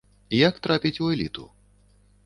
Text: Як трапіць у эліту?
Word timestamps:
Як 0.47 0.55
трапіць 0.67 0.95
у 1.05 1.11
эліту? 1.17 1.49